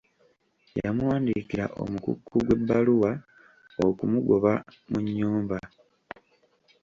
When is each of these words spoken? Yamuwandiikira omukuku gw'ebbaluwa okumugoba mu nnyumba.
Yamuwandiikira 0.81 1.65
omukuku 1.83 2.33
gw'ebbaluwa 2.45 3.11
okumugoba 3.85 4.51
mu 4.89 4.97
nnyumba. 5.03 5.57